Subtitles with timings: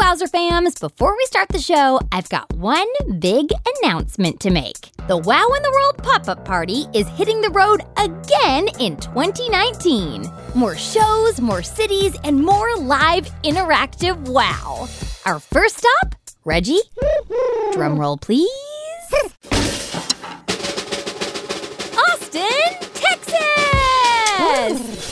[0.00, 2.86] Wowzer fams, before we start the show, I've got one
[3.18, 3.50] big
[3.82, 4.90] announcement to make.
[5.08, 10.30] The Wow in the World pop up party is hitting the road again in 2019.
[10.54, 14.88] More shows, more cities, and more live interactive wow.
[15.24, 16.80] Our first stop, Reggie,
[17.72, 18.48] drum roll please.
[21.96, 22.42] Austin,
[22.94, 23.20] Texas!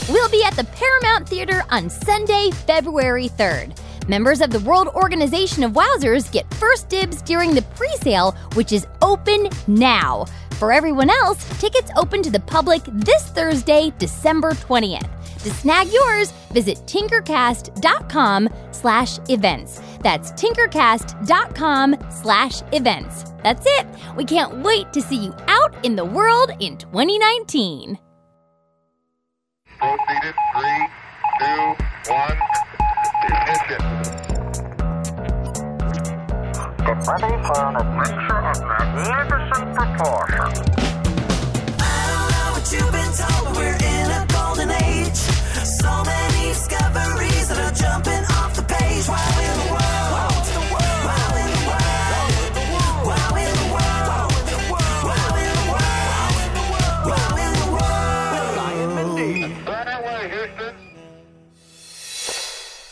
[0.09, 3.79] We'll be at the Paramount Theater on Sunday, February 3rd.
[4.07, 8.71] Members of the World Organization of Wowzers get first dibs during the pre sale, which
[8.71, 10.25] is open now.
[10.59, 15.09] For everyone else, tickets open to the public this Thursday, December 20th.
[15.39, 19.81] To snag yours, visit tinkercast.com slash events.
[20.01, 23.25] That's tinkercast.com slash events.
[23.43, 23.87] That's it.
[24.15, 27.97] We can't wait to see you out in the world in 2019.
[29.79, 30.35] Proceeded.
[30.53, 30.87] Three,
[31.39, 32.44] two, one.
[37.05, 40.57] Get ready for an adventure of magnificent proportions.
[41.77, 45.13] I don't know what you've been told, but we're in a golden age.
[45.13, 49.07] So many discoveries that are jumping off the page.
[49.07, 50.49] Wow in the world.
[51.05, 52.25] Wow in the world.
[53.05, 54.25] Wow in the world.
[54.25, 54.65] Wow in the world.
[57.05, 57.69] Wow in the
[59.13, 59.65] world.
[59.65, 60.73] Burn away, Houston.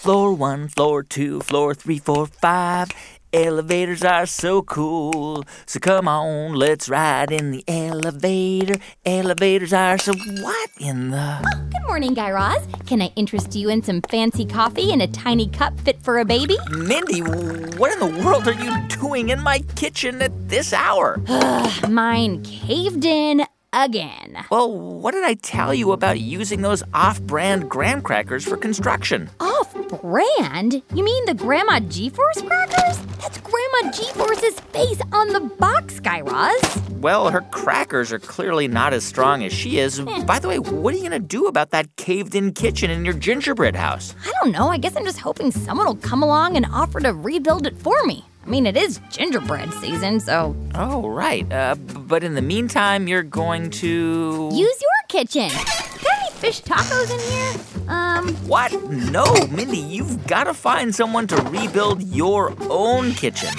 [0.04, 2.92] Floor one, floor two, floor three, four, five.
[3.34, 5.44] Elevators are so cool.
[5.66, 8.76] So come on, let's ride in the elevator.
[9.04, 10.14] Elevators are so.
[10.14, 11.42] What in the.
[11.44, 12.68] Oh, good morning, Guy Raz.
[12.86, 16.26] Can I interest you in some fancy coffee in a tiny cup fit for a
[16.26, 16.58] baby?
[16.78, 21.20] Mindy, what in the world are you doing in my kitchen at this hour?
[21.90, 24.46] Mine caved in again.
[24.50, 29.30] Well, what did I tell you about using those off brand graham crackers for construction?
[29.40, 30.82] Off brand?
[30.94, 32.98] You mean the Grandma G Force crackers?
[33.20, 36.82] That's Grandma G Force's face on the box, Guy Raz.
[37.00, 40.00] Well, her crackers are clearly not as strong as she is.
[40.00, 40.24] Eh.
[40.24, 43.04] By the way, what are you going to do about that caved in kitchen in
[43.04, 44.16] your gingerbread house?
[44.26, 44.68] I don't know.
[44.70, 48.02] I guess I'm just hoping someone will come along and offer to rebuild it for
[48.06, 48.24] me.
[48.46, 51.50] I mean, it is gingerbread season, so Oh, right.
[51.52, 54.50] Uh, but in the meantime, you're going to.
[54.54, 55.50] use your kitchen.
[55.50, 57.90] Got any fish tacos in here?
[57.90, 58.72] Um, What?
[58.90, 63.50] No, Mindy, you've got to find someone to rebuild your own kitchen.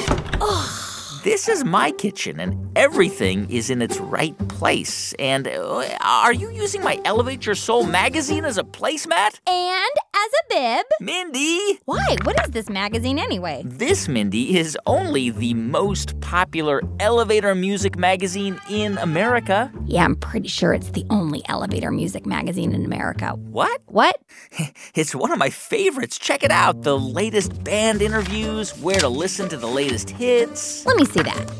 [1.24, 5.14] This is my kitchen, and everything is in its right place.
[5.18, 9.40] And uh, are you using my Elevate Your Soul magazine as a placemat?
[9.48, 10.86] and as a bib.
[11.00, 11.80] Mindy!
[11.84, 12.16] Why?
[12.24, 13.62] What is this magazine anyway?
[13.64, 19.72] This, Mindy, is only the most popular elevator music magazine in America.
[19.86, 23.30] Yeah, I'm pretty sure it's the only elevator music magazine in America.
[23.30, 23.80] What?
[23.86, 24.16] What?
[24.94, 26.18] It's one of my favorites.
[26.18, 26.82] Check it out.
[26.82, 30.86] The latest band interviews, where to listen to the latest hits.
[30.86, 31.50] Let me see that.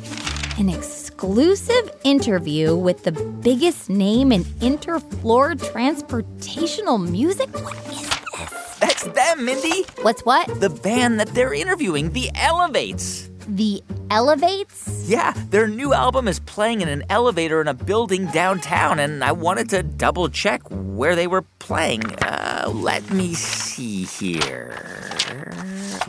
[0.59, 7.49] An exclusive interview with the biggest name in interfloor transportational music?
[7.63, 8.79] What is this?
[8.79, 9.85] That's them, Mindy.
[10.03, 10.61] What's what?
[10.61, 13.31] The band that they're interviewing, The Elevates.
[13.47, 15.05] The elevates?
[15.07, 19.33] Yeah, their new album is playing in an elevator in a building downtown, and I
[19.33, 22.05] wanted to double check where they were playing.
[22.23, 24.79] Uh, let me see here.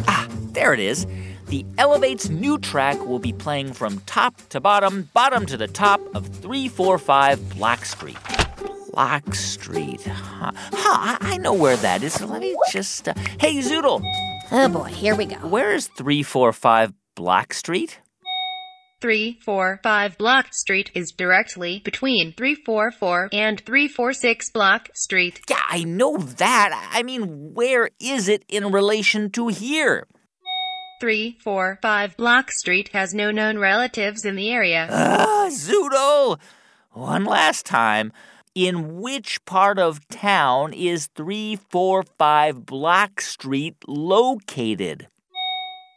[0.08, 1.06] Ah, there it is.
[1.48, 6.02] The Elevates new track will be playing from top to bottom, bottom to the top
[6.16, 8.18] of 345 Black Street.
[8.94, 10.02] Black Street.
[10.04, 12.20] Huh, huh I, I know where that is.
[12.22, 13.08] Let me just.
[13.08, 14.02] Uh, hey, Zoodle,
[14.52, 15.36] Oh boy, here we go.
[15.48, 18.00] where is 345 Black Street?
[19.02, 25.42] 345 Block Street is directly between 344 and 346 Block Street.
[25.50, 26.90] Yeah, I know that.
[26.92, 30.08] I mean, where is it in relation to here?
[31.00, 34.88] 345 Block Street has no known relatives in the area.
[34.90, 36.40] Ah, Zoodle!
[36.92, 38.14] One last time.
[38.54, 45.08] In which part of town is 345 Block Street located?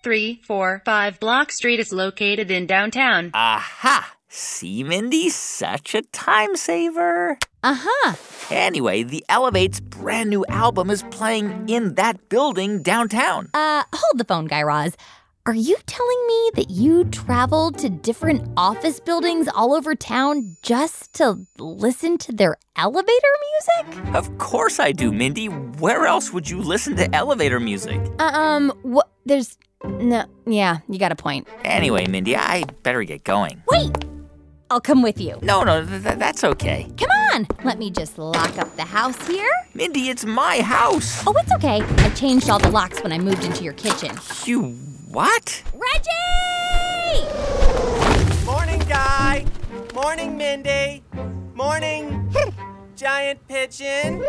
[0.02, 3.31] 345 Block Street is located in downtown.
[3.32, 4.17] Aha!
[4.28, 5.30] See, Mindy?
[5.30, 7.38] Such a time saver.
[7.62, 8.14] Uh huh.
[8.50, 13.48] Anyway, the Elevate's brand new album is playing in that building downtown.
[13.54, 14.96] Uh, hold the phone, Guy Raz.
[15.46, 21.14] Are you telling me that you traveled to different office buildings all over town just
[21.14, 23.34] to listen to their elevator
[23.86, 24.14] music?
[24.14, 25.46] Of course I do, Mindy.
[25.46, 27.98] Where else would you listen to elevator music?
[28.19, 29.08] Uh, um, what?
[29.24, 30.26] There's no.
[30.46, 31.48] Yeah, you got a point.
[31.64, 33.62] Anyway, Mindy, I better get going.
[33.70, 34.18] Wait.
[34.70, 35.38] I'll come with you.
[35.43, 36.87] No, no, th- th- that's okay.
[36.99, 37.47] Come on.
[37.65, 39.49] Let me just lock up the house here.
[39.75, 41.23] Mindy, it's my house.
[41.26, 41.81] Oh, it's okay.
[42.05, 44.15] I changed all the locks when I moved into your kitchen.
[44.44, 44.73] You
[45.11, 45.62] what?
[45.73, 47.25] Reggie!
[48.44, 49.47] Morning, Guy.
[49.94, 51.03] Morning, Mindy.
[51.55, 52.31] Morning,
[52.98, 54.24] Giant Pigeon.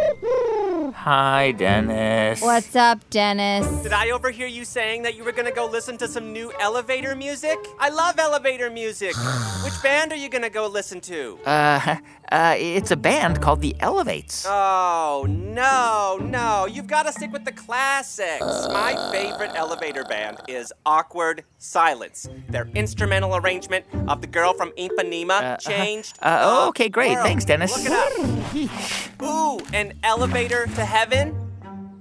[0.93, 2.39] Hi, Dennis.
[2.39, 3.65] What's up, Dennis?
[3.81, 7.15] Did I overhear you saying that you were gonna go listen to some new elevator
[7.15, 7.57] music?
[7.79, 9.15] I love elevator music.
[9.63, 11.39] Which band are you gonna go listen to?
[11.47, 11.95] Uh,
[12.31, 14.45] uh, it's a band called The Elevates.
[14.47, 16.67] Oh, no, no.
[16.67, 18.67] You've got to stick with the classics.
[18.71, 22.29] My favorite elevator band is Awkward Silence.
[22.49, 26.19] Their instrumental arrangement of The Girl from Ipanema changed.
[26.21, 27.13] Uh, oh, okay, great.
[27.13, 27.25] world.
[27.25, 27.73] Thanks, Dennis.
[29.21, 31.33] Ooh, an elevator to heaven?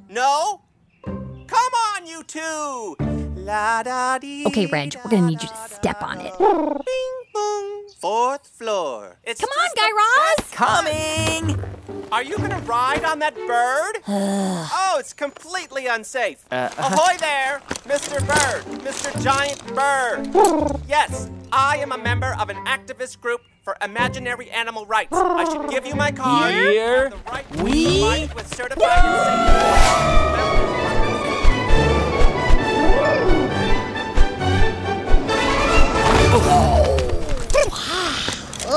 [0.08, 0.62] No?
[1.05, 3.17] Come on, you two!
[3.48, 4.44] La da dee.
[4.46, 6.38] Okay, Reg, we're gonna need you to step on it.
[6.38, 7.88] Bing boom.
[7.98, 9.16] Fourth floor.
[9.24, 10.50] It's Come on, Guy the Raz.
[10.52, 12.12] Coming!
[12.12, 14.02] Are you gonna ride on that bird?
[14.06, 16.44] oh, it's completely unsafe.
[16.52, 16.94] Uh, uh-huh.
[16.94, 18.18] Ahoy there, Mr.
[18.20, 19.18] Bird, Mr.
[19.22, 20.80] Giant Bird.
[20.86, 25.14] yes, I am a member of an activist group for imaginary animal rights.
[25.14, 26.52] I should give you my card.
[26.52, 29.88] Here the right we with certified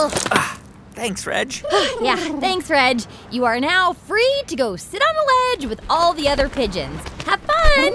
[0.10, 0.58] safe-
[0.94, 1.54] Thanks, Reg.
[2.02, 3.02] Yeah, thanks, Reg.
[3.32, 7.00] You are now free to go sit on a ledge with all the other pigeons.
[7.26, 7.94] Have fun!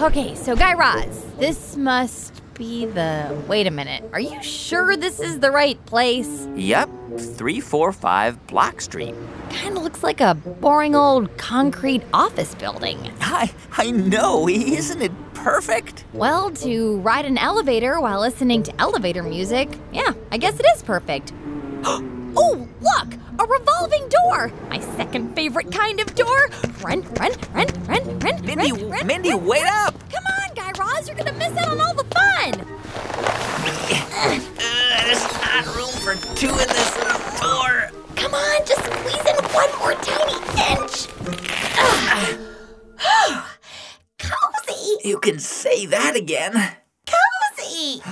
[0.02, 3.36] okay, so Guy Raz, this must be the.
[3.48, 4.02] Wait a minute.
[4.12, 6.48] Are you sure this is the right place?
[6.56, 6.88] Yep,
[7.18, 9.14] 345 Block Street.
[9.50, 13.12] Kind of looks like a boring old concrete office building.
[13.20, 16.04] I, I know, isn't it perfect?
[16.12, 20.82] Well, to ride an elevator while listening to elevator music, yeah, I guess it is
[20.82, 21.32] perfect.
[21.84, 23.14] oh, look!
[23.38, 24.50] A revolving door!
[24.70, 26.48] My second favorite kind of door!
[26.82, 29.86] Run, run, run, run, run, Mindy, run, run, Mindy, run, wait run.
[29.86, 30.10] up!
[30.10, 32.60] Come on, Guy Raz, you're gonna miss out on all the fun!
[34.18, 34.40] Uh,
[35.04, 36.90] there's not room for two in this
[37.40, 37.92] door.
[38.16, 40.42] Come on, just squeeze in one more tiny
[40.82, 41.06] inch!
[44.30, 45.08] Cozy!
[45.08, 46.52] You can say that again.
[47.06, 48.00] Cozy!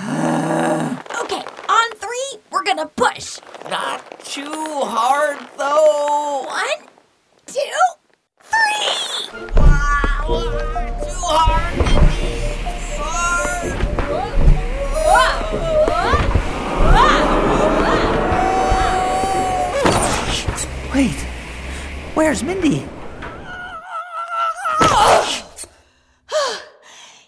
[1.21, 3.39] okay, on three, we're gonna push.
[3.69, 4.51] Not too
[4.83, 6.45] hard, though.
[6.47, 6.87] One,
[7.47, 7.59] two,
[8.41, 9.29] three!
[9.55, 10.27] Wow,
[11.03, 11.75] too hard.
[20.93, 21.11] Wait,
[22.13, 22.85] where's Mindy?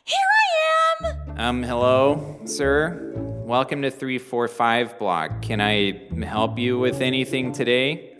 [0.06, 0.48] Here I
[1.04, 1.37] am!
[1.48, 3.14] Um, hello, sir.
[3.16, 5.42] Welcome to 345 block.
[5.42, 8.18] Can I help you with anything today?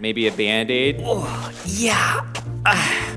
[0.00, 0.98] Maybe a band aid?
[1.66, 2.28] Yeah.
[2.66, 3.16] Uh,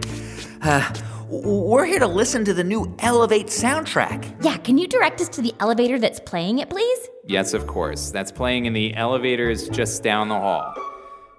[0.62, 0.94] uh,
[1.28, 4.46] we're here to listen to the new Elevate soundtrack.
[4.46, 7.10] Yeah, can you direct us to the elevator that's playing it, please?
[7.26, 8.12] Yes, of course.
[8.12, 10.76] That's playing in the elevators just down the hall.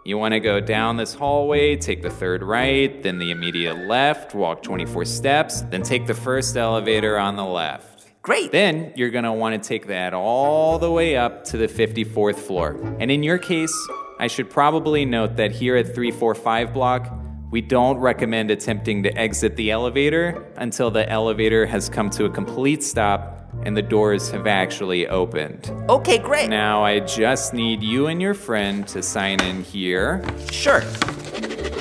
[0.05, 4.35] You want to go down this hallway, take the third right, then the immediate left,
[4.35, 7.98] walk 24 steps, then take the first elevator on the left.
[8.29, 8.53] Great.
[8.53, 12.37] Then you're going to want to take that all the way up to the 54th
[12.37, 12.77] floor.
[13.01, 13.75] And in your case,
[14.19, 17.11] I should probably note that here at 345 block,
[17.51, 22.31] we don't recommend attempting to exit the elevator until the elevator has come to a
[22.31, 25.73] complete stop and the doors have actually opened.
[25.89, 26.51] Okay, great.
[26.51, 30.23] Now, I just need you and your friend to sign in here.
[30.51, 30.83] Sure.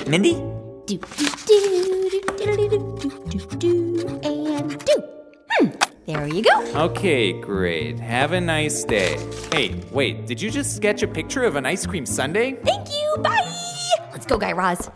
[0.08, 0.36] Mindy?
[0.86, 1.30] Do, do,
[3.58, 4.17] do,
[6.08, 6.86] there you go.
[6.86, 8.00] Okay, great.
[8.00, 9.18] Have a nice day.
[9.52, 12.54] Hey, wait, did you just sketch a picture of an ice cream sundae?
[12.54, 13.54] Thank you, bye!
[14.14, 14.90] Let's go, Guy Raz.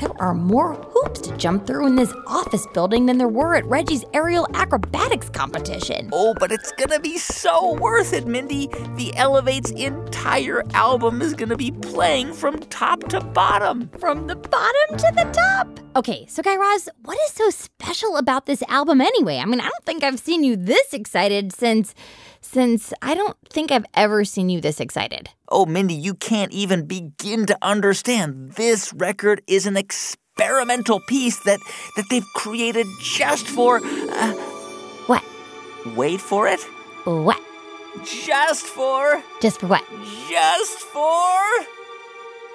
[0.00, 3.66] There are more hoops to jump through in this office building than there were at
[3.66, 6.08] Reggie's aerial acrobatics competition.
[6.10, 8.68] Oh, but it's gonna be so worth it, Mindy.
[8.96, 13.90] The Elevate's entire album is gonna be playing from top to bottom.
[13.98, 15.80] From the bottom to the top.
[15.94, 19.36] Okay, so Guy Raz, what is so special about this album anyway?
[19.36, 21.94] I mean, I don't think I've seen you this excited since.
[22.40, 25.28] Since I don't think I've ever seen you this excited.
[25.48, 28.52] Oh, Mindy, you can't even begin to understand.
[28.52, 31.60] This record is an experimental piece that
[31.96, 33.80] that they've created just for.
[33.84, 34.32] Uh,
[35.06, 35.22] What?
[35.96, 36.60] wait for it.
[37.04, 37.40] What?
[38.04, 39.22] Just for.
[39.40, 39.84] Just for what?
[40.28, 41.40] Just for.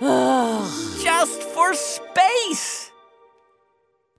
[1.04, 2.92] just for space.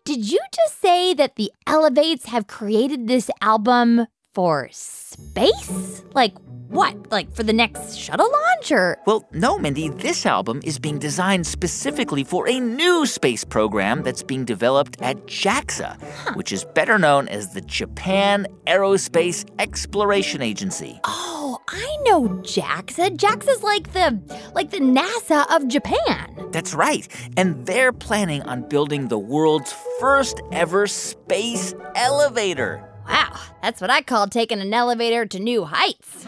[0.05, 6.03] Did you just say that the Elevates have created this album for space?
[6.13, 6.35] Like
[6.69, 7.11] what?
[7.11, 8.99] Like for the next shuttle launch or?
[9.07, 14.23] Well, no, Mindy, this album is being designed specifically for a new space program that's
[14.23, 21.01] being developed at JAXA, which is better known as the Japan Aerospace Exploration Agency.
[21.05, 23.17] Oh, I know JAXA.
[23.17, 24.21] JAXA's like the
[24.55, 26.51] like the NASA of Japan.
[26.53, 27.09] That's right.
[27.39, 32.87] And they're planning on building the world's first ever space elevator.
[33.09, 36.25] Wow, that's what I call taking an elevator to new heights.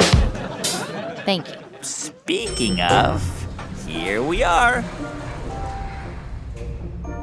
[1.25, 1.57] Thank you.
[1.83, 3.23] Speaking of,
[3.87, 4.85] here we are.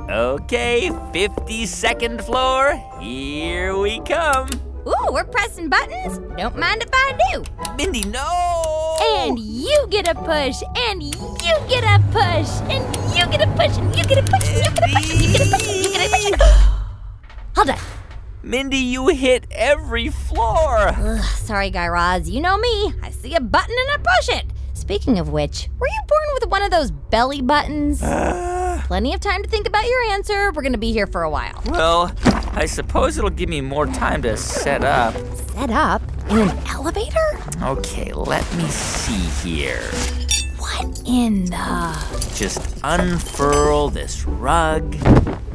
[0.10, 4.50] Okay, 52nd floor, here we come.
[4.88, 6.20] Ooh, we're pressing buttons.
[6.38, 7.44] Don't mind if I do.
[7.76, 8.96] Mindy, no!
[9.02, 12.86] And you get a push, and you get a push, and
[13.18, 15.22] you get a push, and you get a push, and you get a push, and
[15.22, 16.46] you get a push, and you get a push.
[17.56, 17.80] Hold on.
[18.46, 20.90] Mindy, you hit every floor.
[20.90, 22.30] Ugh, sorry, Guy Raz.
[22.30, 22.94] You know me.
[23.02, 24.46] I see a button and I push it.
[24.76, 28.04] Speaking of which, were you born with one of those belly buttons?
[28.04, 28.80] Uh.
[28.86, 30.52] Plenty of time to think about your answer.
[30.52, 31.60] We're going to be here for a while.
[31.66, 32.14] Well,
[32.54, 35.16] I suppose it'll give me more time to set up.
[35.56, 37.40] Set up in an elevator?
[37.64, 39.82] Okay, let me see here.
[40.60, 42.30] What in the.
[42.36, 44.96] Just unfurl this rug.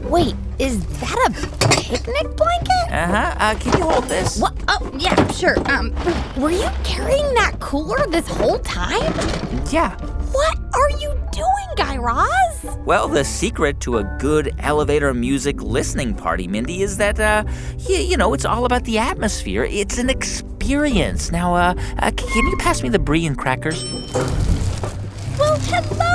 [0.03, 2.93] Wait, is that a picnic blanket?
[2.93, 3.35] Uh-huh.
[3.39, 4.41] Uh, can you hold this?
[4.41, 4.55] What?
[4.69, 5.57] Oh, yeah, sure.
[5.71, 5.95] Um,
[6.37, 9.13] were you carrying that cooler this whole time?
[9.71, 9.97] Yeah.
[10.33, 12.67] What are you doing, Guy Raz?
[12.85, 17.45] Well, the secret to a good elevator music listening party, Mindy, is that, uh,
[17.79, 19.65] you, you know, it's all about the atmosphere.
[19.65, 21.31] It's an experience.
[21.31, 23.85] Now, uh, uh can you pass me the brie and crackers?
[25.39, 26.10] Well, hello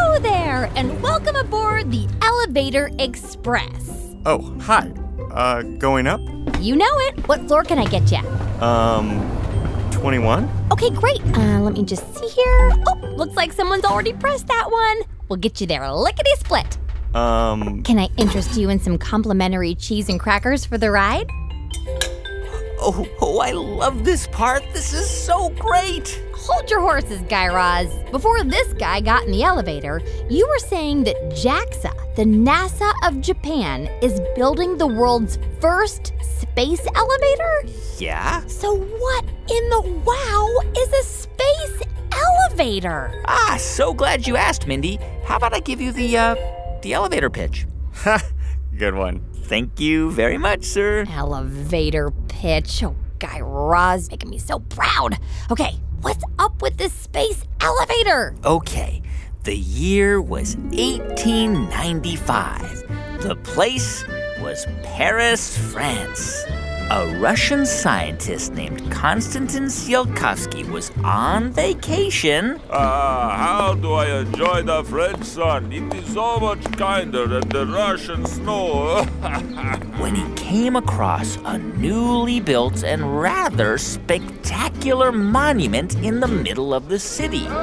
[0.55, 4.15] there, and welcome aboard the Elevator Express.
[4.25, 4.91] Oh, hi.
[5.31, 6.21] Uh, going up?
[6.59, 7.27] You know it.
[7.27, 8.19] What floor can I get you?
[8.61, 9.19] Um,
[9.91, 10.49] 21?
[10.71, 11.21] Okay, great.
[11.35, 12.71] Uh, let me just see here.
[12.87, 15.01] Oh, looks like someone's already pressed that one.
[15.27, 16.77] We'll get you there lickety split.
[17.13, 21.29] Um, Can I interest you in some complimentary cheese and crackers for the ride?
[22.79, 24.63] Oh, oh, I love this part.
[24.73, 26.21] This is so great.
[26.47, 27.91] Hold your horses, Guy Raz.
[28.11, 29.99] Before this guy got in the elevator,
[30.29, 36.85] you were saying that JAXA, the NASA of Japan, is building the world's first space
[36.93, 37.63] elevator?
[37.97, 38.45] Yeah?
[38.45, 43.23] So, what in the wow is a space elevator?
[43.25, 44.99] Ah, so glad you asked, Mindy.
[45.23, 46.35] How about I give you the, uh,
[46.83, 47.65] the elevator pitch?
[48.03, 48.21] Ha,
[48.77, 49.25] good one.
[49.33, 51.05] Thank you very much, sir.
[51.09, 52.83] Elevator pitch.
[52.83, 55.17] Oh, Guy Raz making me so proud.
[55.49, 58.35] Okay, what's up with this space elevator?
[58.43, 59.01] Okay,
[59.43, 63.21] the year was 1895.
[63.21, 64.03] The place
[64.39, 66.45] was Paris, France.
[66.91, 74.83] A Russian scientist named Konstantin Tsiolkovsky was on vacation Ah, how do I enjoy the
[74.83, 75.71] French sun?
[75.73, 79.03] It is so much kinder than the Russian snow.
[79.97, 86.87] when he came across a newly built and rather spectacular monument in the middle of
[86.87, 87.47] the city.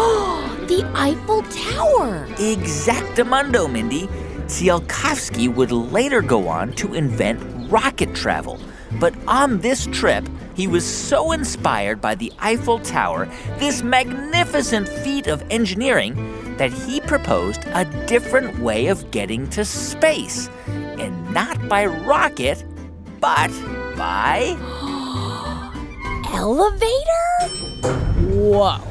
[0.00, 2.26] Oh, the Eiffel Tower.
[2.36, 4.06] Exactamundo, Mindy.
[4.46, 8.58] Tsiolkovsky would later go on to invent rocket travel.
[8.98, 15.26] But on this trip, he was so inspired by the Eiffel Tower, this magnificent feat
[15.26, 20.48] of engineering, that he proposed a different way of getting to space.
[20.66, 22.64] And not by rocket,
[23.20, 23.50] but
[23.96, 24.56] by.
[26.32, 27.28] Elevator?
[28.34, 28.78] Whoa.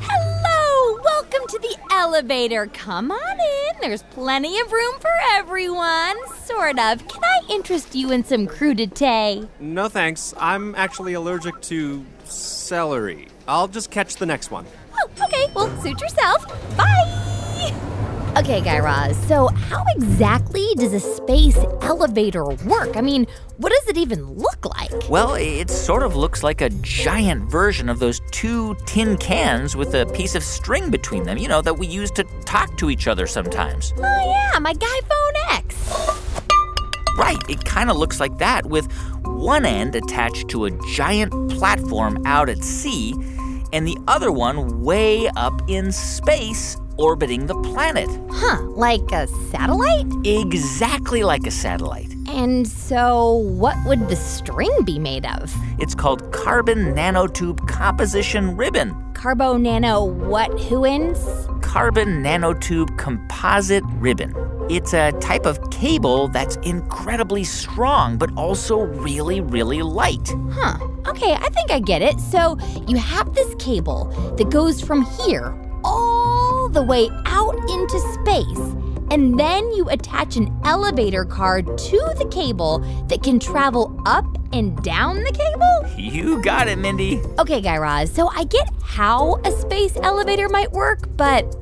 [0.00, 2.66] Hello, welcome to the elevator.
[2.68, 3.43] Come on
[3.74, 3.80] in.
[3.80, 6.16] There's plenty of room for everyone.
[6.44, 7.06] Sort of.
[7.08, 9.48] Can I interest you in some crudité?
[9.60, 10.34] No thanks.
[10.38, 13.28] I'm actually allergic to celery.
[13.46, 14.66] I'll just catch the next one.
[14.94, 15.46] Oh, okay.
[15.54, 16.46] Well, suit yourself.
[16.76, 17.13] Bye.
[18.36, 19.16] Okay, Guy Raz.
[19.28, 22.96] So, how exactly does a space elevator work?
[22.96, 25.08] I mean, what does it even look like?
[25.08, 29.94] Well, it sort of looks like a giant version of those two tin cans with
[29.94, 33.06] a piece of string between them, you know, that we use to talk to each
[33.06, 33.94] other sometimes.
[33.98, 35.94] Oh, yeah, my Guy Phone X.
[37.16, 38.90] Right, it kind of looks like that, with
[39.22, 43.14] one end attached to a giant platform out at sea,
[43.72, 48.08] and the other one way up in space orbiting the planet.
[48.30, 50.06] Huh, like a satellite?
[50.24, 52.14] Exactly like a satellite.
[52.28, 55.54] And so, what would the string be made of?
[55.78, 58.94] It's called carbon nanotube composition ribbon.
[59.14, 61.18] Carbo nano what whoins?
[61.62, 64.34] Carbon nanotube composite ribbon.
[64.70, 70.32] It's a type of cable that's incredibly strong, but also really, really light.
[70.50, 70.78] Huh.
[71.06, 72.18] Okay, I think I get it.
[72.18, 72.58] So
[72.88, 74.06] you have this cable
[74.38, 78.74] that goes from here all the way out into space.
[79.10, 82.78] And then you attach an elevator card to the cable
[83.08, 86.00] that can travel up and down the cable?
[86.00, 87.20] You got it, Mindy.
[87.38, 91.54] Okay, Guy Raz, so I get how a space elevator might work, but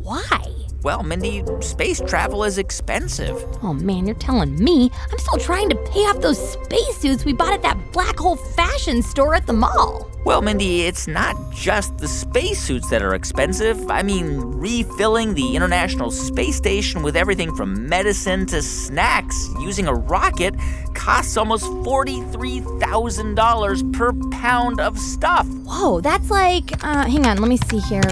[0.00, 0.61] why?
[0.82, 3.36] Well, Mindy, space travel is expensive.
[3.62, 4.90] Oh man, you're telling me.
[5.10, 9.00] I'm still trying to pay off those spacesuits we bought at that black hole fashion
[9.00, 10.10] store at the mall.
[10.24, 13.88] Well, Mindy, it's not just the spacesuits that are expensive.
[13.90, 19.94] I mean, refilling the International Space Station with everything from medicine to snacks using a
[19.94, 20.56] rocket
[20.94, 25.46] costs almost $43,000 per pound of stuff.
[25.64, 28.02] Whoa, that's like, uh, hang on, let me see here.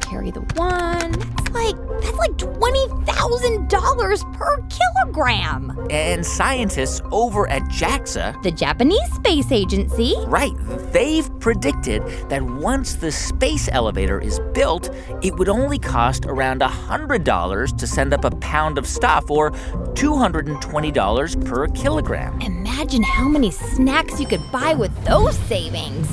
[0.00, 1.12] Carry the one.
[1.12, 5.76] That's like, that's like $20,000 per kilogram.
[5.90, 10.14] And scientists over at JAXA, The Japanese Space Agency.
[10.26, 10.52] right,
[10.92, 14.90] they've predicted that once the space elevator is built,
[15.22, 19.50] it would only cost around $100 to send up a pound of stuff or
[19.94, 22.40] $220 per kilogram.
[22.40, 26.08] Imagine how many snacks you could buy with those savings.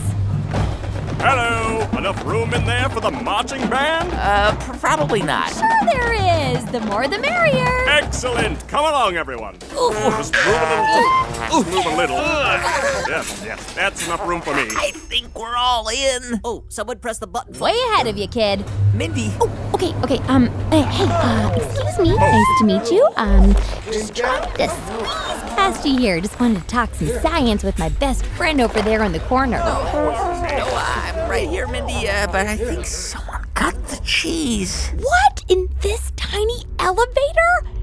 [1.28, 1.82] Hello!
[1.98, 4.12] Enough room in there for the marching band?
[4.14, 5.52] Uh, pr- probably not.
[5.52, 6.14] Sure, there
[6.54, 6.64] is.
[6.66, 7.66] The more the merrier.
[7.90, 8.68] Excellent!
[8.68, 9.58] Come along, everyone.
[9.60, 11.64] Just move a little.
[11.64, 12.18] Just move a little.
[12.18, 13.74] Yes, yes.
[13.74, 14.68] That's enough room for me.
[14.78, 16.42] I think we're all in.
[16.44, 17.58] Oh, someone press the button.
[17.58, 18.64] Way ahead of you, kid.
[18.94, 19.34] Mindy.
[19.42, 20.20] Oh, okay, okay.
[20.28, 22.16] Um, uh, hey, uh, excuse me.
[22.16, 23.04] Nice to meet you.
[23.16, 23.56] Um,
[23.86, 26.22] just trying to squeeze past you here.
[26.22, 29.58] Just wanted to talk some science with my best friend over there in the corner.
[29.58, 30.45] No,
[30.76, 34.92] I'm right here, Mindy, uh, but I think someone cut the cheese.
[34.98, 35.44] What?
[35.48, 37.76] In this tiny elevator?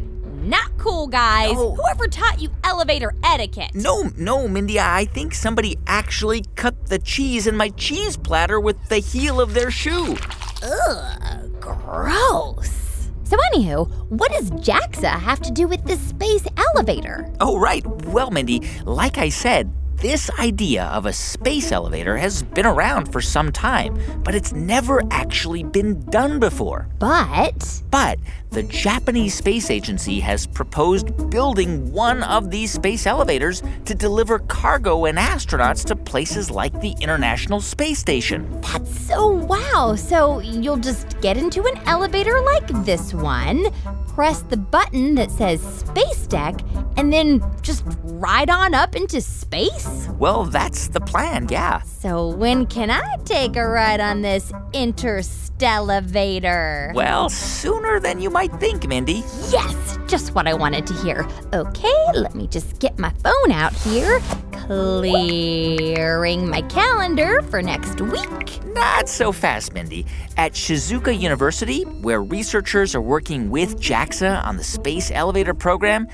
[0.43, 1.55] Not cool, guys.
[1.55, 1.75] No.
[1.77, 3.75] Whoever taught you elevator etiquette?
[3.75, 8.89] No, no, Mindy, I think somebody actually cut the cheese in my cheese platter with
[8.89, 10.17] the heel of their shoe.
[10.63, 13.09] Ugh, gross.
[13.25, 17.33] So, anywho, what does JAXA have to do with this space elevator?
[17.41, 17.87] Oh, right.
[18.07, 19.73] Well, Mindy, like I said,
[20.03, 25.01] this idea of a space elevator has been around for some time, but it's never
[25.13, 26.89] actually been done before.
[26.99, 28.19] But But
[28.51, 35.05] the Japanese Space Agency has proposed building one of these space elevators to deliver cargo
[35.05, 38.61] and astronauts to places like the International Space Station.
[38.61, 39.95] that's so wow.
[39.97, 43.67] So, you'll just get into an elevator like this one,
[44.09, 46.61] press the button that says Space Deck,
[46.97, 50.09] and then just ride on up into space?
[50.19, 51.83] Well, that's the plan, yeah.
[51.83, 56.95] So, when can I take a ride on this interstellavator?
[56.95, 59.23] Well, sooner than you might think, Mindy.
[59.51, 61.27] Yes, just what I wanted to hear.
[61.53, 64.21] Okay, let me just get my phone out here.
[64.53, 68.65] Clearing my calendar for next week.
[68.67, 70.07] Not so fast, Mindy.
[70.37, 76.07] At Shizuoka University, where researchers are working with JAXA on the space elevator program,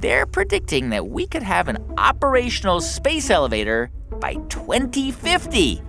[0.00, 5.82] they're predicting that we could have an operational space elevator by 2050.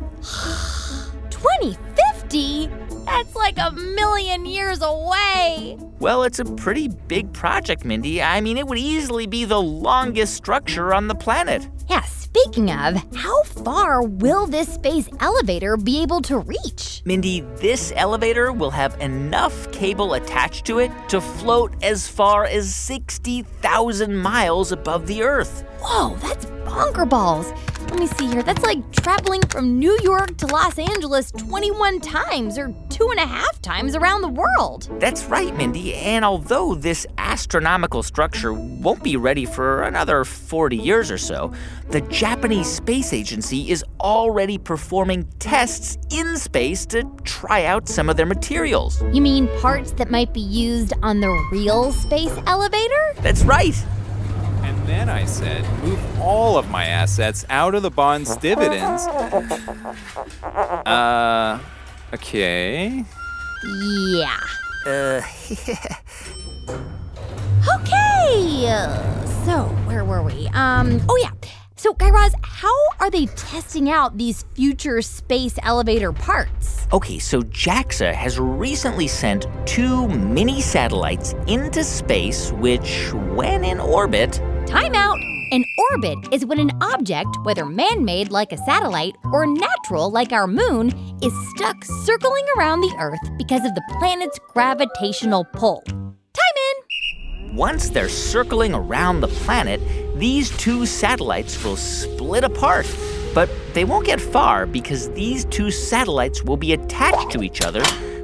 [1.29, 2.67] 2050?
[3.05, 5.77] That's like a million years away.
[5.99, 8.21] Well, it's a pretty big project, Mindy.
[8.21, 11.67] I mean, it would easily be the longest structure on the planet.
[11.91, 17.01] Yeah, speaking of, how far will this space elevator be able to reach?
[17.03, 22.73] Mindy, this elevator will have enough cable attached to it to float as far as
[22.73, 25.65] 60,000 miles above the Earth.
[25.81, 27.51] Whoa, that's bonker balls.
[27.91, 28.41] Let me see here.
[28.41, 33.25] That's like traveling from New York to Los Angeles 21 times or two and a
[33.25, 34.87] half times around the world.
[35.01, 35.93] That's right, Mindy.
[35.95, 41.51] And although this astronomical structure won't be ready for another 40 years or so,
[41.89, 48.17] the Japanese Space Agency is already performing tests in space to try out some of
[48.17, 49.01] their materials.
[49.11, 53.13] You mean parts that might be used on the real space elevator?
[53.17, 53.75] That's right.
[54.63, 59.07] And then I said, move all of my assets out of the bond's dividends.
[60.85, 61.59] Uh,
[62.13, 63.05] okay.
[63.63, 64.39] Yeah.
[64.85, 65.21] Uh,
[67.75, 68.65] Okay.
[69.45, 70.47] So, where were we?
[70.53, 71.31] Um, oh yeah.
[71.81, 76.85] So, Guy Raz, how are they testing out these future space elevator parts?
[76.93, 84.33] okay, so JAXA has recently sent two mini satellites into space, which, when in orbit,
[84.67, 85.17] Time out.
[85.51, 90.31] An orbit is when an object, whether man made like a satellite or natural like
[90.31, 90.89] our moon,
[91.23, 95.81] is stuck circling around the Earth because of the planet's gravitational pull.
[95.87, 97.55] Time in.
[97.57, 99.81] once they're circling around the planet,
[100.21, 102.85] these two satellites will split apart.
[103.33, 107.81] But they won't get far because these two satellites will be attached to each other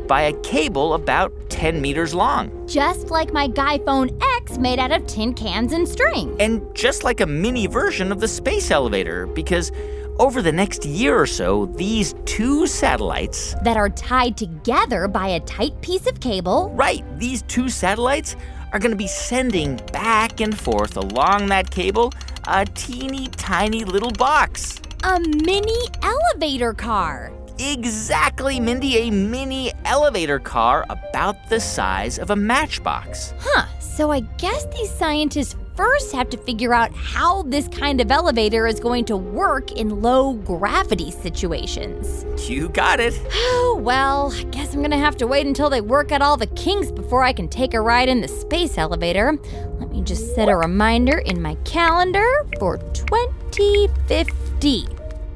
[0.08, 2.52] by a cable about 10 meters long.
[2.68, 6.36] Just like my Guy Phone X made out of tin cans and string.
[6.40, 9.72] And just like a mini version of the space elevator, because
[10.20, 13.56] over the next year or so, these two satellites.
[13.64, 16.72] That are tied together by a tight piece of cable.
[16.76, 18.36] Right, these two satellites
[18.72, 22.14] are going to be sending back and forth along that cable
[22.48, 24.80] a teeny tiny little box.
[25.04, 27.32] A mini elevator car.
[27.60, 33.34] Exactly, Mindy, a mini elevator car about the size of a matchbox.
[33.40, 38.12] Huh, so I guess these scientists first have to figure out how this kind of
[38.12, 42.26] elevator is going to work in low gravity situations.
[42.50, 43.14] You got it.
[43.60, 46.48] Oh, well, I guess I'm gonna have to wait until they work out all the
[46.48, 49.38] kinks before I can take a ride in the space elevator.
[49.80, 52.28] Let me just set a reminder in my calendar
[52.60, 54.88] for 2050.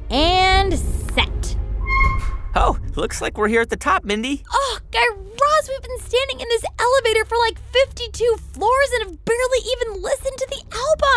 [0.10, 1.56] And set.
[2.54, 4.44] Oh, looks like we're here at the top, Mindy.
[4.52, 9.26] Oh, Guy Raz, we've been standing in this elevator for like 52 floors and have
[9.26, 10.21] barely even listened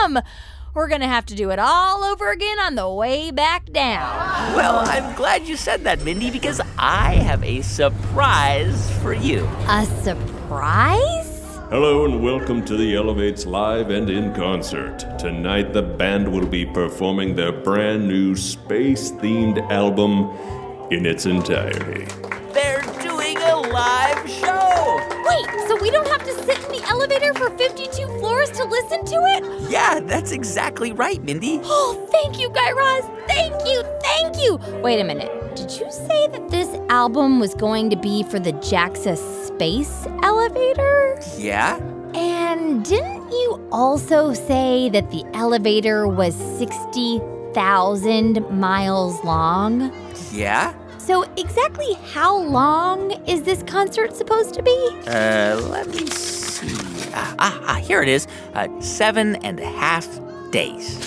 [0.04, 0.30] to the album.
[0.74, 4.56] We're gonna have to do it all over again on the way back down.
[4.56, 9.48] Well, I'm glad you said that, Mindy, because I have a surprise for you.
[9.68, 11.30] A surprise?
[11.70, 15.18] Hello and welcome to the Elevates Live and in Concert.
[15.18, 20.30] Tonight, the band will be performing their brand new space themed album
[20.90, 22.06] in its entirety.
[22.52, 25.00] They're doing a live show.
[25.24, 26.53] Wait, so we don't have to sit in
[26.84, 29.44] the elevator for 52 floors to listen to it?
[29.70, 31.60] Yeah, that's exactly right, Mindy.
[31.76, 33.04] Oh, thank you, Guy Raz.
[33.26, 34.56] Thank you, thank you.
[34.80, 35.30] Wait a minute.
[35.56, 39.16] Did you say that this album was going to be for the JAXA
[39.46, 41.18] space elevator?
[41.36, 41.78] Yeah?
[42.14, 49.92] And didn't you also say that the elevator was 60,000 miles long?
[50.32, 50.72] Yeah?
[51.04, 54.88] So, exactly how long is this concert supposed to be?
[55.06, 56.74] Uh, let me see.
[57.12, 58.26] Ah, ah, ah here it is.
[58.54, 60.08] Uh, seven and a half
[60.50, 60.98] days.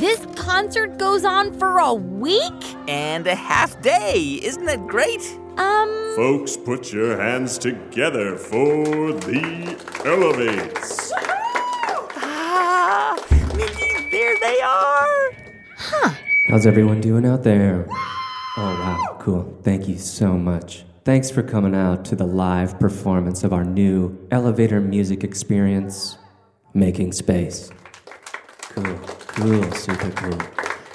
[0.00, 2.64] This concert goes on for a week?
[2.88, 4.40] And a half day.
[4.42, 5.20] Isn't that great?
[5.58, 6.14] Um.
[6.16, 11.12] Folks, put your hands together for the Elevates.
[12.16, 13.22] Ah,
[13.54, 15.32] Mindy, there they are.
[15.76, 16.14] Huh.
[16.48, 17.86] How's everyone doing out there?
[18.54, 19.58] Oh, wow, cool.
[19.62, 20.84] Thank you so much.
[21.04, 26.18] Thanks for coming out to the live performance of our new elevator music experience,
[26.74, 27.70] Making Space.
[28.60, 30.38] Cool, cool, super cool.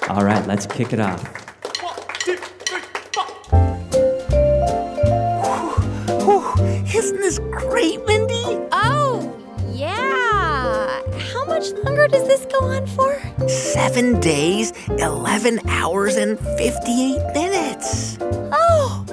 [0.08, 1.34] All right, let's kick it off.
[6.94, 8.27] Isn't this great, Mindy?
[11.58, 13.48] Much longer does this go on for?
[13.48, 18.16] Seven days, 11 hours, and 58 minutes.
[18.52, 19.04] Oh.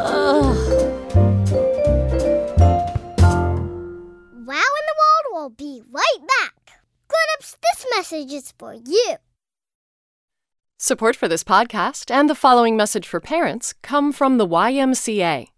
[0.00, 0.56] Ugh.
[4.46, 6.80] Wow in the World will be right back.
[7.08, 9.16] Grown-ups, this message is for you.
[10.78, 15.48] Support for this podcast and the following message for parents come from the YMCA,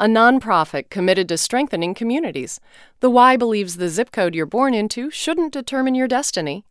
[0.00, 2.58] a nonprofit committed to strengthening communities.
[3.00, 6.64] The Y believes the zip code you're born into shouldn't determine your destiny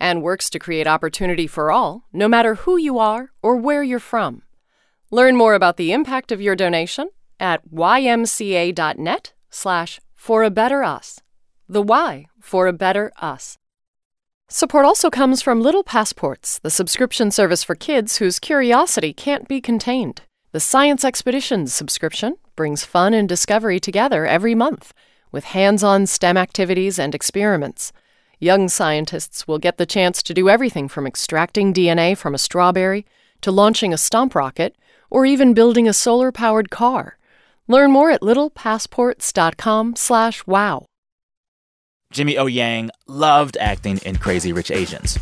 [0.00, 4.00] and works to create opportunity for all, no matter who you are or where you're
[4.00, 4.42] from.
[5.12, 11.20] Learn more about the impact of your donation at ymca.net slash for a better us.
[11.68, 13.58] The Y for a better us.
[14.48, 19.60] Support also comes from Little Passports, the subscription service for kids whose curiosity can't be
[19.60, 20.22] contained.
[20.50, 24.92] The Science Expeditions subscription brings fun and discovery together every month
[25.30, 27.92] with hands on STEM activities and experiments.
[28.38, 33.06] Young scientists will get the chance to do everything from extracting DNA from a strawberry
[33.40, 34.76] to launching a stomp rocket
[35.10, 37.18] or even building a solar powered car.
[37.68, 40.86] Learn more at littlepassports.com/wow.
[42.12, 45.18] Jimmy O Yang loved acting in Crazy Rich Asians.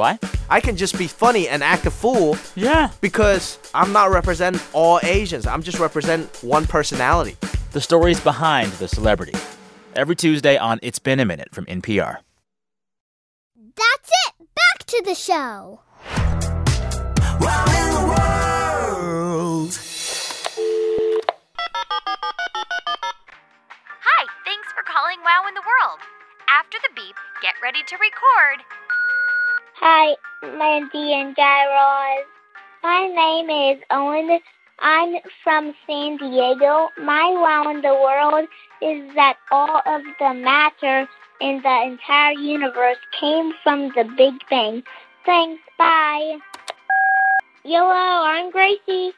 [0.00, 0.18] Why?
[0.48, 2.38] I can just be funny and act a fool.
[2.54, 2.90] Yeah.
[3.02, 5.46] Because I'm not representing all Asians.
[5.46, 7.36] I'm just representing one personality.
[7.72, 9.34] The stories behind the celebrity.
[9.94, 12.16] Every Tuesday on It's Been a Minute from NPR.
[13.76, 14.48] That's it.
[14.54, 15.82] Back to the show.
[17.38, 19.78] Wow in the world.
[24.00, 26.00] Hi, thanks for calling Wow in the World.
[26.48, 28.64] After the beep, get ready to record.
[29.82, 32.26] Hi, Mandy and Guy Raz.
[32.82, 34.38] My name is Owen
[34.78, 36.88] I'm from San Diego.
[36.98, 38.46] My wow in the world
[38.82, 41.08] is that all of the matter
[41.40, 44.82] in the entire universe came from the Big Bang.
[45.24, 46.36] Thanks, bye.
[47.64, 49.12] Hello, I'm Gracie.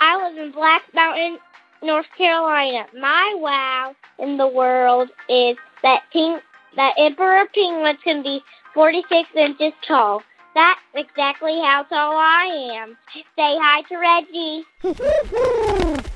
[0.00, 1.38] I live in Black Mountain,
[1.84, 2.86] North Carolina.
[2.98, 6.42] My wow in the world is that pink
[6.76, 8.42] that emperor penguins can be
[8.74, 10.22] 46 inches tall.
[10.54, 12.96] That's exactly how tall I am.
[13.14, 14.64] Say hi to Reggie.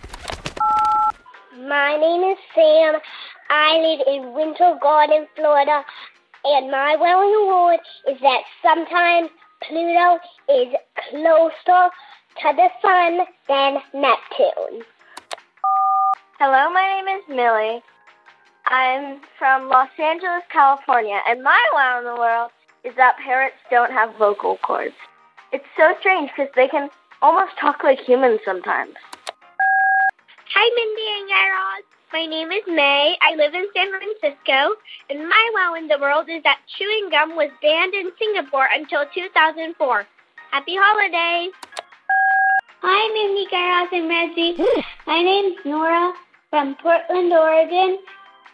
[1.68, 3.00] My name is Sam.
[3.50, 5.84] I live in Winter Garden, Florida.
[6.44, 9.28] And my wow in the world is that sometimes
[9.60, 10.74] Pluto is
[11.10, 11.90] closer
[12.40, 14.84] to the sun than Neptune.
[16.38, 17.82] Hello, my name is Millie.
[18.70, 22.50] I'm from Los Angeles, California, and my wow in the world
[22.84, 24.94] is that parrots don't have vocal cords.
[25.52, 26.90] It's so strange because they can
[27.22, 28.92] almost talk like humans sometimes.
[30.52, 31.84] Hi, Mindy and Guy Raz.
[32.12, 33.16] My name is May.
[33.22, 34.76] I live in San Francisco,
[35.08, 39.04] and my wow in the world is that chewing gum was banned in Singapore until
[39.14, 40.04] 2004.
[40.50, 41.54] Happy holidays!
[42.82, 44.84] Hi, Mindy, Guy Raz, and Reggie.
[45.06, 46.12] My name's Nora
[46.50, 47.98] from Portland, Oregon,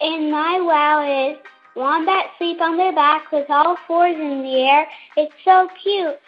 [0.00, 1.38] and my wow is
[1.76, 4.87] wombats sleep on their back with all fours in the air.
[5.16, 6.18] It's so cute.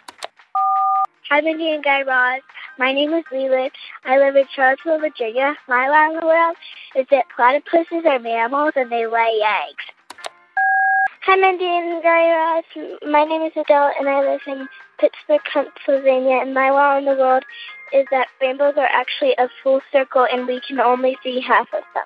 [1.29, 2.41] Hi, Mindy and Guy Raz.
[2.79, 3.71] My name is Leland.
[4.05, 5.55] I live in Charlottesville, Virginia.
[5.67, 6.55] My wow in the world
[6.95, 9.83] is that platypuses are mammals and they lay eggs.
[11.25, 12.63] Hi, Mindy and Guy Raz.
[13.05, 14.67] My name is Adele, and I live in
[14.99, 16.39] Pittsburgh, Pennsylvania.
[16.41, 17.43] And my wow in the world
[17.93, 21.83] is that rainbows are actually a full circle, and we can only see half of
[21.93, 22.05] them.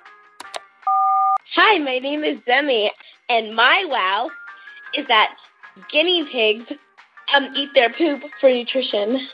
[1.54, 2.90] Hi, my name is Demi,
[3.28, 4.30] and my wow
[4.94, 5.34] is that
[5.90, 6.64] guinea pigs
[7.36, 9.28] um, eat their poop for nutrition.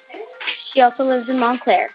[0.73, 1.91] She also lives in Montclair.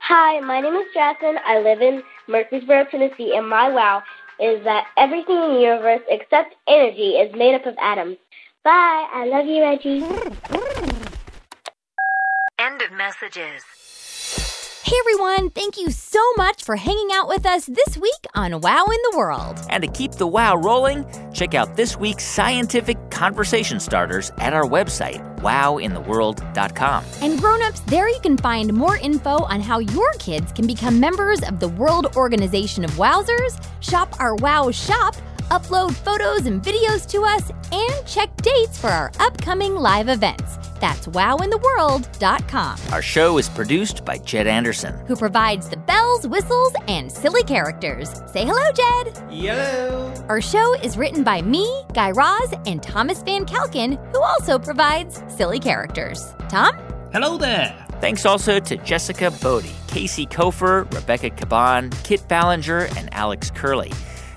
[0.00, 1.36] Hi, my name is Jackson.
[1.46, 4.02] I live in Murfreesboro, Tennessee, and my wow
[4.40, 8.16] is that everything in the universe except energy is made up of atoms.
[8.64, 9.06] Bye.
[9.12, 10.02] I love you, Reggie.
[12.58, 13.62] End of messages.
[14.92, 18.84] Hey everyone, thank you so much for hanging out with us this week on Wow
[18.84, 19.58] in the World.
[19.70, 24.64] And to keep the wow rolling, check out this week's scientific conversation starters at our
[24.64, 27.04] website, wowintheworld.com.
[27.22, 31.42] And grown-ups, there you can find more info on how your kids can become members
[31.42, 35.16] of the World Organization of Wowzers, shop our Wow shop,
[35.50, 40.58] upload photos and videos to us, and check dates for our upcoming live events.
[40.82, 42.76] That's wowintheworld.com.
[42.90, 44.98] Our show is produced by Jed Anderson.
[45.06, 48.10] Who provides the bells, whistles, and silly characters.
[48.32, 49.16] Say hello, Jed.
[49.30, 50.12] Hello.
[50.28, 55.22] Our show is written by me, Guy Raz, and Thomas Van Kalken, who also provides
[55.28, 56.34] silly characters.
[56.48, 56.76] Tom?
[57.12, 57.86] Hello there.
[58.00, 63.92] Thanks also to Jessica Bodie, Casey Kofer, Rebecca Caban, Kit Ballinger, and Alex Curley.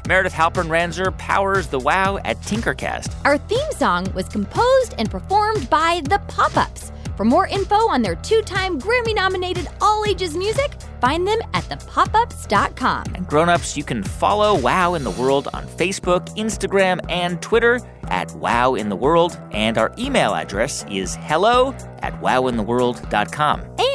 [0.08, 3.16] Meredith Halpern Ranzer powers the wow at Tinkercast.
[3.26, 6.92] Our theme song was composed and performed by The Pop Ups.
[7.16, 11.64] For more info on their two time Grammy nominated all ages music, find them at
[11.64, 13.16] thepopups.com.
[13.16, 18.32] And grown-ups, you can follow Wow in the World on Facebook, Instagram, and Twitter at
[18.36, 19.40] Wow in the World.
[19.52, 23.62] And our email address is hello at wowintheworld.com.
[23.62, 23.95] And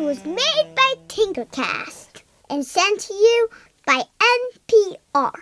[0.00, 3.48] was made by Tinkercast and sent to you
[3.86, 4.02] by
[4.74, 5.32] NPR.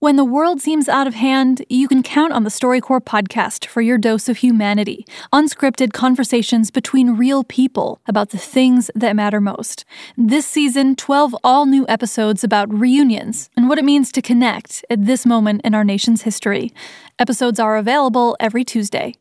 [0.00, 3.80] When the world seems out of hand, you can count on the StoryCorps podcast for
[3.80, 5.06] your dose of humanity.
[5.32, 9.86] Unscripted conversations between real people about the things that matter most.
[10.14, 15.06] This season, 12 all new episodes about reunions and what it means to connect at
[15.06, 16.70] this moment in our nation's history.
[17.18, 19.14] Episodes are available every Tuesday.